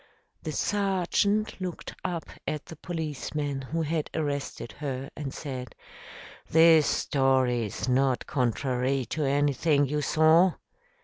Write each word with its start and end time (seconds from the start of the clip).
The 0.41 0.51
sergeant 0.51 1.61
looked 1.61 1.93
up 2.03 2.27
at 2.47 2.65
the 2.65 2.75
policeman 2.75 3.61
who 3.61 3.83
had 3.83 4.09
arrested 4.15 4.71
her 4.79 5.11
and 5.15 5.31
said, 5.31 5.75
"This 6.49 6.87
story 6.87 7.67
is 7.67 7.87
not 7.87 8.25
contrary 8.25 9.05
to 9.11 9.23
anything 9.25 9.85
you 9.85 10.01
saw?" 10.01 10.53